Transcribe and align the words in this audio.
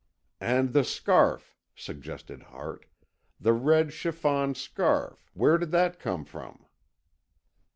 "And 0.39 0.73
the 0.73 0.83
scarf," 0.83 1.55
suggested 1.75 2.41
Hart. 2.41 2.87
"The 3.39 3.53
red 3.53 3.93
chiffon 3.93 4.55
scarf, 4.55 5.29
where 5.35 5.59
did 5.59 5.69
that 5.73 5.99
come 5.99 6.25
from?" 6.25 6.65